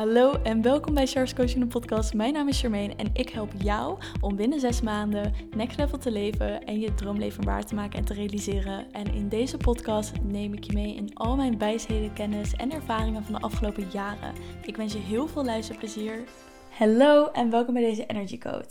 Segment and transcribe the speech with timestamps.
[0.00, 2.14] Hallo en welkom bij Charles Coaching podcast.
[2.14, 6.10] Mijn naam is Charmaine en ik help jou om binnen zes maanden next level te
[6.10, 8.92] leven en je droomleven waar te maken en te realiseren.
[8.92, 13.24] En in deze podcast neem ik je mee in al mijn wijsheden, kennis en ervaringen
[13.24, 14.34] van de afgelopen jaren.
[14.62, 16.24] Ik wens je heel veel luisterplezier.
[16.70, 18.68] Hallo en welkom bij deze Energy Code.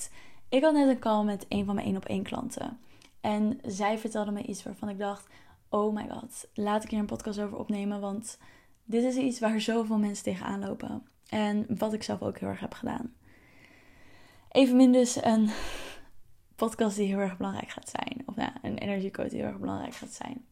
[0.50, 2.80] Ik had net een call met een van mijn één op één klanten.
[3.21, 5.27] En zij vertelde me iets waarvan ik dacht,
[5.70, 8.38] oh my god, laat ik hier een podcast over opnemen, want
[8.86, 11.04] dit is iets waar zoveel mensen tegenaan lopen.
[11.30, 13.14] En wat ik zelf ook heel erg heb gedaan.
[14.51, 15.50] Evenmin dus een
[16.56, 18.21] podcast die heel erg belangrijk gaat zijn.
[18.25, 20.46] Of ja, een energiecode die heel erg belangrijk gaat zijn.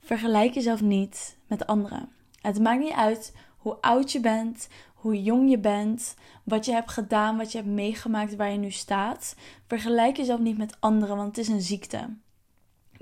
[0.00, 2.08] Vergelijk jezelf niet met anderen.
[2.40, 6.90] Het maakt niet uit hoe oud je bent, hoe jong je bent, wat je hebt
[6.90, 9.36] gedaan, wat je hebt meegemaakt, waar je nu staat.
[9.66, 12.08] Vergelijk jezelf niet met anderen, want het is een ziekte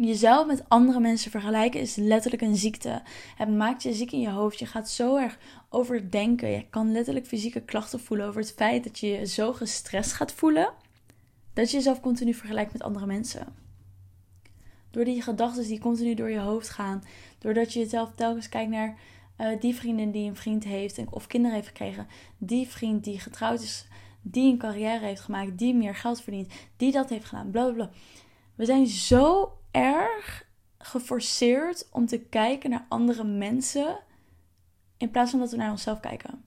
[0.07, 3.03] jezelf met andere mensen vergelijken is letterlijk een ziekte.
[3.37, 4.59] Het maakt je ziek in je hoofd.
[4.59, 6.49] Je gaat zo erg overdenken.
[6.49, 10.33] Je kan letterlijk fysieke klachten voelen over het feit dat je je zo gestrest gaat
[10.33, 10.73] voelen.
[11.53, 13.47] Dat je jezelf continu vergelijkt met andere mensen.
[14.91, 17.03] Door die gedachten die continu door je hoofd gaan.
[17.39, 18.99] Doordat je jezelf telkens kijkt naar
[19.41, 22.07] uh, die vriendin die een vriend heeft of kinderen heeft gekregen.
[22.39, 23.87] Die vriend die getrouwd is,
[24.23, 27.73] die een carrière heeft gemaakt, die meer geld verdient, die dat heeft gedaan, bla bla
[27.73, 27.91] bla.
[28.55, 33.99] We zijn zo erg geforceerd om te kijken naar andere mensen
[34.97, 36.45] in plaats van dat we naar onszelf kijken.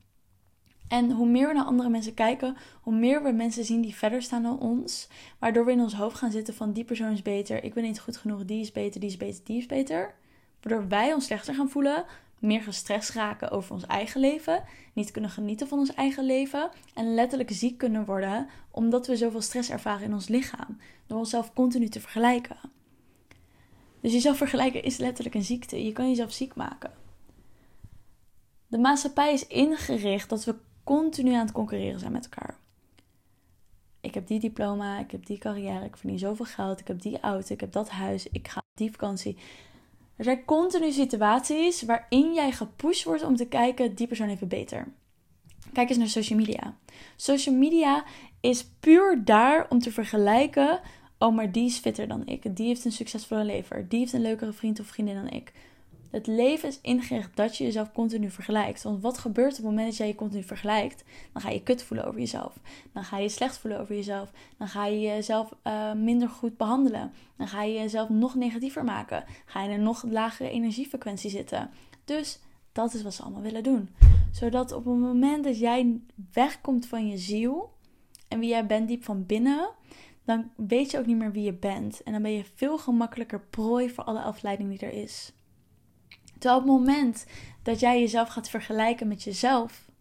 [0.88, 4.21] En hoe meer we naar andere mensen kijken, hoe meer we mensen zien die verder
[4.21, 5.07] staan dan ons.
[5.39, 7.99] Waardoor we in ons hoofd gaan zitten van die persoon is beter, ik ben niet
[7.99, 10.13] goed genoeg, die is beter, die is beter, die is beter.
[10.61, 12.05] Waardoor wij ons slechter gaan voelen,
[12.39, 14.63] meer gestrest raken over ons eigen leven,
[14.94, 19.41] niet kunnen genieten van ons eigen leven en letterlijk ziek kunnen worden omdat we zoveel
[19.41, 20.77] stress ervaren in ons lichaam.
[21.07, 22.57] Door onszelf continu te vergelijken.
[24.04, 25.84] Dus jezelf vergelijken is letterlijk een ziekte.
[25.84, 26.92] Je kan jezelf ziek maken.
[28.68, 32.58] De maatschappij is ingericht dat we continu aan het concurreren zijn met elkaar.
[34.02, 37.19] Ik heb die diploma, ik heb die carrière, ik verdien zoveel geld, ik heb die
[37.19, 39.38] auto, ik heb dat huis, ik ga op die vakantie.
[40.16, 44.88] Er zijn continu situaties waarin jij gepusht wordt om te kijken, die persoon het beter.
[45.74, 46.78] Kijk eens naar social media.
[47.16, 48.03] Social media
[48.40, 50.80] is puur daar om te vergelijken
[51.23, 52.56] oh, maar die is fitter dan ik.
[52.56, 53.88] Die heeft een succesvolle leven.
[53.88, 55.53] Die heeft een leukere vriend of vriendin dan ik.
[56.11, 58.84] Het leven is ingericht dat je jezelf continu vergelijkt.
[58.84, 61.03] Want wat gebeurt op het moment dat jij je continu vergelijkt?
[61.33, 62.59] Dan ga je kut voelen over jezelf.
[62.94, 64.31] Dan ga je slecht voelen over jezelf.
[64.57, 67.12] Dan ga je jezelf uh, minder goed behandelen.
[67.38, 69.23] Dan ga je jezelf nog negatiever maken.
[69.45, 71.69] Ga je in een nog lagere energiefrequentie zitten.
[72.06, 72.39] Dus
[72.72, 73.89] dat is wat ze allemaal willen doen.
[74.31, 76.00] Zodat op het moment dat jij
[76.33, 77.73] wegkomt van je ziel
[78.28, 79.69] en wie jij bent diep van binnen,
[80.25, 82.03] dan weet je ook niet meer wie je bent.
[82.03, 85.34] En dan ben je veel gemakkelijker prooi voor alle afleiding die er is.
[86.39, 87.25] Terwijl op het moment
[87.61, 89.91] dat jij jezelf gaat vergelijken met jezelf.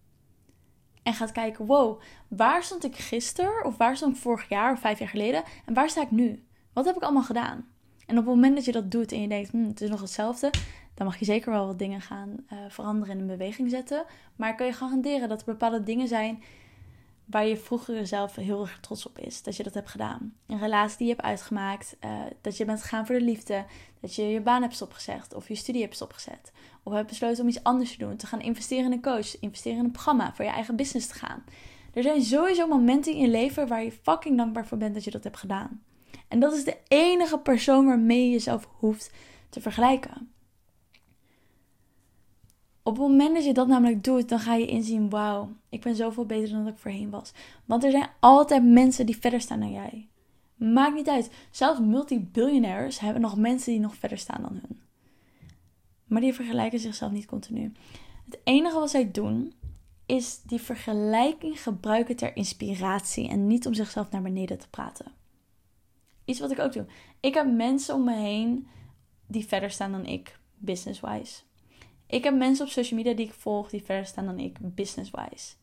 [1.03, 3.65] En gaat kijken, wow, waar stond ik gisteren?
[3.65, 5.43] Of waar stond ik vorig jaar of vijf jaar geleden?
[5.65, 6.45] En waar sta ik nu?
[6.73, 7.67] Wat heb ik allemaal gedaan?
[8.07, 10.01] En op het moment dat je dat doet en je denkt, hm, het is nog
[10.01, 10.51] hetzelfde,
[10.95, 14.05] dan mag je zeker wel wat dingen gaan uh, veranderen en in beweging zetten.
[14.37, 16.43] Maar ik kan je garanderen dat er bepaalde dingen zijn
[17.25, 19.43] waar je vroeger zelf heel erg trots op is.
[19.43, 20.35] Dat je dat hebt gedaan.
[20.47, 21.97] Een relatie die je hebt uitgemaakt.
[22.05, 23.65] Uh, dat je bent gegaan voor de liefde.
[24.01, 25.35] Dat je je baan hebt stopgezet.
[25.35, 26.53] Of je studie hebt stopgezet.
[26.83, 28.17] Of hebt besloten om iets anders te doen.
[28.17, 29.41] Te gaan investeren in een coach.
[29.41, 30.35] Investeren in een programma.
[30.35, 31.45] Voor je eigen business te gaan.
[31.93, 35.11] Er zijn sowieso momenten in je leven waar je fucking dankbaar voor bent dat je
[35.11, 35.83] dat hebt gedaan.
[36.29, 39.11] En dat is de enige persoon waarmee je jezelf hoeft
[39.49, 40.32] te vergelijken.
[42.83, 45.97] Op het moment dat je dat namelijk doet, dan ga je inzien: wauw, ik ben
[45.97, 47.33] zoveel beter dan dat ik voorheen was.
[47.65, 50.09] Want er zijn altijd mensen die verder staan dan jij.
[50.55, 51.31] Maakt niet uit.
[51.51, 54.81] Zelfs multibillionaires hebben nog mensen die nog verder staan dan hun.
[56.07, 57.73] Maar die vergelijken zichzelf niet continu.
[58.25, 59.53] Het enige wat zij doen,
[60.07, 65.13] is die vergelijking gebruiken ter inspiratie en niet om zichzelf naar beneden te praten.
[66.25, 66.87] Iets wat ik ook doe.
[67.21, 68.67] Ik heb mensen om me heen
[69.27, 71.43] die verder staan dan ik, business-wise.
[72.13, 75.55] Ik heb mensen op social media die ik volg die verder staan dan ik, business-wise.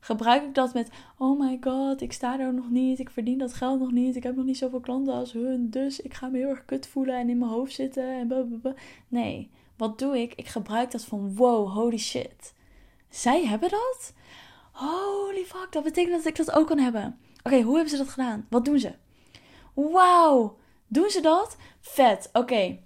[0.00, 3.54] Gebruik ik dat met, oh my god, ik sta daar nog niet, ik verdien dat
[3.54, 6.38] geld nog niet, ik heb nog niet zoveel klanten als hun, dus ik ga me
[6.38, 8.74] heel erg kut voelen en in mijn hoofd zitten en blablabla.
[9.08, 10.34] Nee, wat doe ik?
[10.34, 12.54] Ik gebruik dat van, wow, holy shit.
[13.08, 14.12] Zij hebben dat?
[14.72, 17.18] Holy fuck, dat betekent dat ik dat ook kan hebben.
[17.42, 18.46] Oké, hoe hebben ze dat gedaan?
[18.50, 18.92] Wat doen ze?
[19.74, 20.56] Wauw,
[20.86, 21.56] doen ze dat?
[21.80, 22.78] Vet, oké.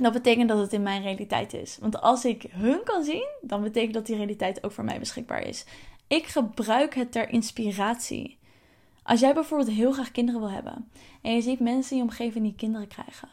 [0.00, 1.78] Dat betekent dat het in mijn realiteit is.
[1.80, 5.46] Want als ik hun kan zien, dan betekent dat die realiteit ook voor mij beschikbaar
[5.46, 5.64] is.
[6.06, 8.38] Ik gebruik het ter inspiratie.
[9.02, 10.90] Als jij bijvoorbeeld heel graag kinderen wil hebben
[11.22, 13.28] en je ziet mensen in je omgeving die kinderen krijgen.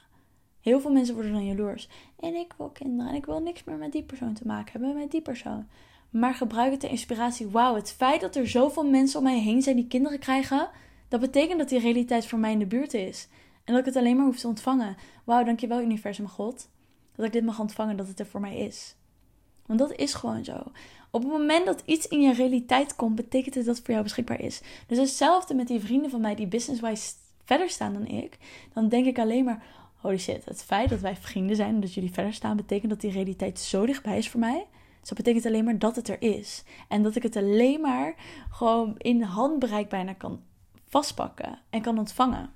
[0.62, 1.88] Heel veel mensen worden dan jaloers.
[2.19, 5.00] En ik wil kinderen en ik wil niks meer met die persoon te maken hebben,
[5.00, 5.68] met die persoon.
[6.10, 7.48] Maar gebruik het ter inspiratie.
[7.48, 10.69] Wauw, het feit dat er zoveel mensen om mij heen zijn die kinderen krijgen,
[11.08, 13.28] dat betekent dat die realiteit voor mij in de buurt is.
[13.63, 14.98] En dat ik het alleen maar hoef te ontvangen.
[15.24, 16.69] Wauw, dankjewel universum God.
[17.16, 18.96] Dat ik dit mag ontvangen, dat het er voor mij is.
[19.66, 20.63] Want dat is gewoon zo.
[21.12, 24.06] Op het moment dat iets in je realiteit komt, betekent het dat het voor jou
[24.06, 24.62] beschikbaar is.
[24.88, 27.13] Dus hetzelfde met die vrienden van mij die business-wise
[27.44, 28.38] verder staan dan ik.
[28.74, 29.63] Dan denk ik alleen maar,
[29.96, 33.02] holy shit, het feit dat wij vrienden zijn en dat jullie verder staan, betekent dat
[33.02, 34.68] die realiteit zo dichtbij is voor mij.
[35.00, 36.63] Dus dat betekent alleen maar dat het er is.
[36.88, 38.16] En dat ik het alleen maar
[38.50, 40.42] gewoon in handbereik bijna kan
[40.88, 42.50] vastpakken en kan ontvangen.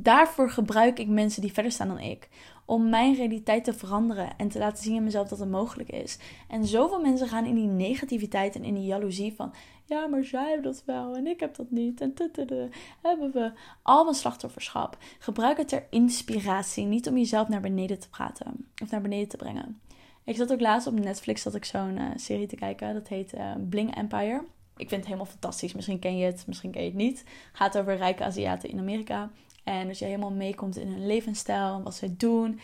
[0.00, 2.28] Daarvoor gebruik ik mensen die verder staan dan ik.
[2.64, 6.18] Om mijn realiteit te veranderen en te laten zien in mezelf dat het mogelijk is.
[6.48, 9.54] En zoveel mensen gaan in die negativiteit en in die jaloezie van...
[9.84, 12.00] Ja, maar zij hebben dat wel en ik heb dat niet.
[12.00, 12.68] En tuttudu,
[13.02, 13.52] hebben we
[13.82, 14.96] allemaal slachtofferschap.
[15.18, 18.68] Gebruik het ter inspiratie, niet om jezelf naar beneden te praten.
[18.82, 19.80] Of naar beneden te brengen.
[20.24, 22.94] Ik zat ook laatst op Netflix dat ik zo'n uh, serie te kijken.
[22.94, 24.44] Dat heet uh, Bling Empire.
[24.76, 25.74] Ik vind het helemaal fantastisch.
[25.74, 27.24] Misschien ken je het, misschien ken je het niet.
[27.52, 29.30] Gaat over rijke Aziaten in Amerika.
[29.68, 32.60] En als je helemaal meekomt in hun levensstijl en wat zij doen.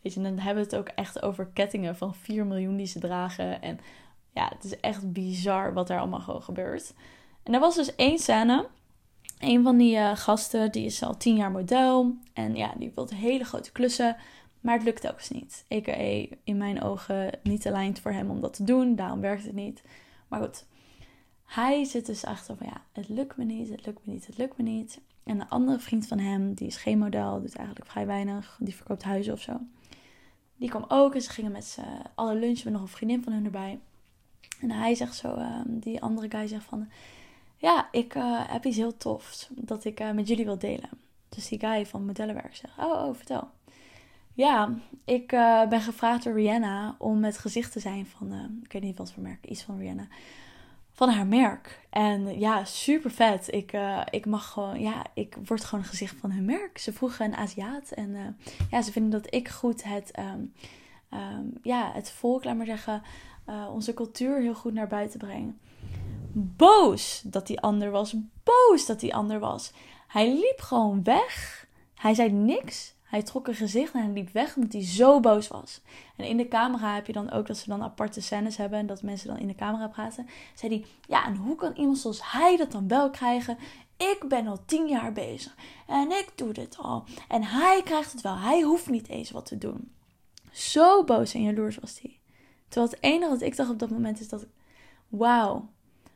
[0.00, 2.98] Weet je, dan hebben we het ook echt over kettingen van 4 miljoen die ze
[2.98, 3.62] dragen.
[3.62, 3.80] En
[4.34, 6.94] ja, het is echt bizar wat er allemaal gewoon gebeurt.
[7.42, 8.68] En er was dus één scène.
[9.38, 12.16] Een van die uh, gasten, die is al 10 jaar model.
[12.32, 14.16] En ja, die wil hele grote klussen.
[14.60, 15.64] Maar het lukt eens niet.
[15.74, 16.36] A.k.a.
[16.44, 18.94] in mijn ogen niet aligned voor hem om dat te doen.
[18.94, 19.82] Daarom werkt het niet.
[20.28, 20.64] Maar goed,
[21.44, 24.38] hij zit dus achter van ja, het lukt me niet, het lukt me niet, het
[24.38, 25.00] lukt me niet.
[25.26, 28.56] En een andere vriend van hem, die is geen model, doet eigenlijk vrij weinig.
[28.60, 29.60] Die verkoopt huizen of zo.
[30.56, 31.80] Die kwam ook en ze gingen met z'n
[32.14, 33.78] alle lunchen met nog een vriendin van hun erbij.
[34.60, 36.88] En hij zegt zo, uh, die andere guy zegt van...
[37.56, 40.88] Ja, ik uh, heb iets heel tofs dat ik uh, met jullie wil delen.
[41.28, 43.50] Dus die guy van modellenwerk zegt, oh, oh, vertel.
[44.32, 44.74] Ja,
[45.04, 48.98] ik uh, ben gevraagd door Rihanna om het gezicht te zijn van, ik weet niet
[48.98, 50.06] wat voor merk, iets van Rihanna,
[50.96, 51.80] van haar merk.
[51.90, 53.52] En ja, super vet.
[53.52, 56.78] Ik, uh, ik mag gewoon, ja, ik word gewoon een gezicht van hun merk.
[56.78, 58.38] Ze vroegen een Aziat en
[58.70, 60.52] ja, ze vinden dat ik goed het, um,
[61.10, 63.02] um, ja, het volk, laat maar zeggen,
[63.72, 65.54] onze cultuur heel goed naar buiten breng.
[66.32, 69.72] Boos dat die ander was, boos dat die ander was.
[70.06, 71.66] Hij liep gewoon weg.
[71.94, 72.94] Hij zei niks.
[73.16, 75.80] Hij trok een gezicht en hij liep weg omdat hij zo boos was.
[76.16, 78.86] En in de camera heb je dan ook dat ze dan aparte scènes hebben en
[78.86, 80.26] dat mensen dan in de camera praten.
[80.54, 83.58] Zei hij, ja, en hoe kan iemand zoals hij dat dan wel krijgen?
[83.96, 85.54] Ik ben al tien jaar bezig
[85.86, 87.04] en ik doe dit al.
[87.28, 88.36] En hij krijgt het wel.
[88.36, 89.92] Hij hoeft niet eens wat te doen.
[90.52, 92.18] Zo boos en jaloers was hij.
[92.68, 94.46] Terwijl het enige wat ik dacht op dat moment is dat,
[95.08, 95.68] wauw,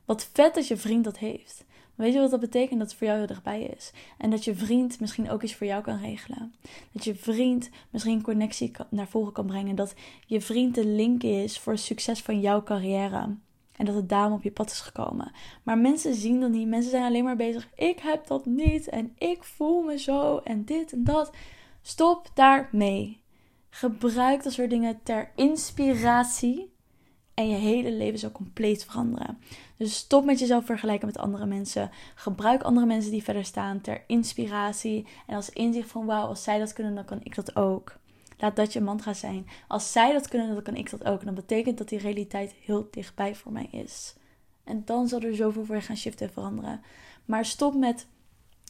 [0.04, 1.64] wat vet dat je vriend dat heeft.
[2.00, 2.78] Weet je wat dat betekent?
[2.78, 3.92] Dat het voor jou heel dichtbij is.
[4.18, 6.54] En dat je vriend misschien ook iets voor jou kan regelen.
[6.92, 9.76] Dat je vriend misschien connectie naar voren kan brengen.
[9.76, 9.94] Dat
[10.26, 13.36] je vriend de link is voor het succes van jouw carrière.
[13.76, 15.32] En dat het daarom op je pad is gekomen.
[15.62, 16.68] Maar mensen zien dat niet.
[16.68, 17.68] Mensen zijn alleen maar bezig.
[17.74, 18.88] Ik heb dat niet.
[18.88, 20.38] En ik voel me zo.
[20.38, 21.30] En dit en dat.
[21.82, 23.20] Stop daarmee.
[23.70, 26.72] Gebruik dat soort dingen ter inspiratie
[27.34, 29.38] en je hele leven zou compleet veranderen.
[29.80, 31.90] Dus stop met jezelf vergelijken met andere mensen.
[32.14, 36.58] Gebruik andere mensen die verder staan ter inspiratie en als inzicht van wauw, als zij
[36.58, 37.96] dat kunnen, dan kan ik dat ook.
[38.38, 39.46] Laat dat je mantra zijn.
[39.68, 41.20] Als zij dat kunnen, dan kan ik dat ook.
[41.20, 44.14] En dat betekent dat die realiteit heel dichtbij voor mij is.
[44.64, 46.80] En dan zal er zoveel voor gaan shiften en veranderen.
[47.24, 48.06] Maar stop met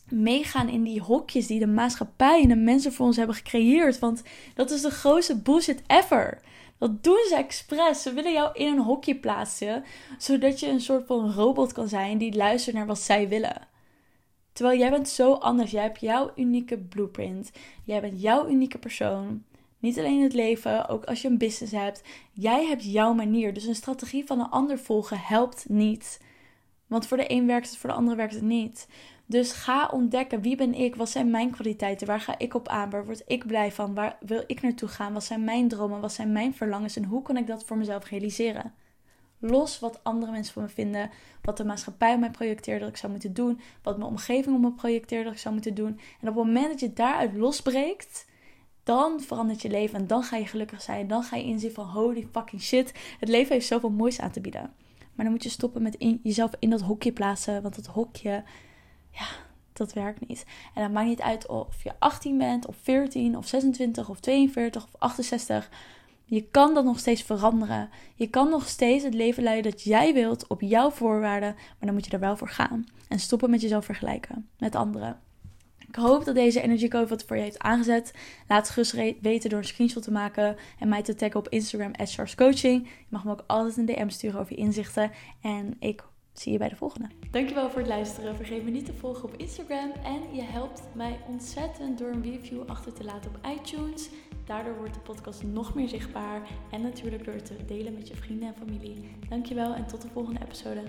[0.08, 3.98] meegaan in die hokjes die de maatschappij en de mensen voor ons hebben gecreëerd.
[3.98, 4.22] Want
[4.54, 6.40] dat is de grootste bullshit ever.
[6.80, 8.02] Dat doen ze expres.
[8.02, 9.84] Ze willen jou in een hokje plaatsen,
[10.18, 13.68] zodat je een soort van robot kan zijn die luistert naar wat zij willen.
[14.52, 15.70] Terwijl jij bent zo anders.
[15.70, 17.50] Jij hebt jouw unieke blueprint.
[17.84, 19.44] Jij bent jouw unieke persoon.
[19.78, 22.02] Niet alleen in het leven, ook als je een business hebt.
[22.32, 23.54] Jij hebt jouw manier.
[23.54, 26.20] Dus een strategie van een ander volgen helpt niet.
[26.86, 28.86] Want voor de een werkt het, voor de ander werkt het niet.
[29.30, 32.90] Dus ga ontdekken wie ben ik, wat zijn mijn kwaliteiten, waar ga ik op aan,
[32.90, 36.12] waar word ik blij van, waar wil ik naartoe gaan, wat zijn mijn dromen, wat
[36.12, 38.74] zijn mijn verlangens en hoe kan ik dat voor mezelf realiseren.
[39.38, 41.10] Los wat andere mensen van me vinden,
[41.42, 44.62] wat de maatschappij op mij projecteert dat ik zou moeten doen, wat mijn omgeving op
[44.62, 46.00] me projecteert dat ik zou moeten doen.
[46.20, 48.28] En op het moment dat je daaruit losbreekt,
[48.82, 51.08] dan verandert je leven en dan ga je gelukkig zijn.
[51.08, 54.40] Dan ga je inzien van holy fucking shit, het leven heeft zoveel moois aan te
[54.40, 54.72] bieden.
[55.14, 58.44] Maar dan moet je stoppen met jezelf in dat hokje plaatsen, want dat hokje
[59.10, 59.26] ja,
[59.72, 60.44] dat werkt niet.
[60.74, 64.84] En dat maakt niet uit of je 18 bent, of 14, of 26, of 42,
[64.84, 65.70] of 68.
[66.24, 67.90] Je kan dat nog steeds veranderen.
[68.14, 71.94] Je kan nog steeds het leven leiden dat jij wilt op jouw voorwaarden, maar dan
[71.94, 72.84] moet je er wel voor gaan.
[73.08, 75.20] En stoppen met jezelf vergelijken met anderen.
[75.90, 78.12] Ik hoop dat deze Energy Code wat voor je heeft aangezet.
[78.48, 81.92] Laat het gerust weten door een screenshot te maken en mij te taggen op Instagram
[82.36, 82.86] Coaching.
[82.86, 85.10] Je mag me ook altijd een DM sturen over je inzichten.
[85.40, 86.04] En ik
[86.40, 87.08] zie je bij de volgende.
[87.30, 88.36] Dankjewel voor het luisteren.
[88.36, 89.92] Vergeet me niet te volgen op Instagram.
[90.04, 94.08] En je helpt mij ontzettend door een review achter te laten op iTunes.
[94.44, 96.48] Daardoor wordt de podcast nog meer zichtbaar.
[96.70, 99.16] En natuurlijk door het te delen met je vrienden en familie.
[99.28, 100.82] Dankjewel en tot de volgende episode.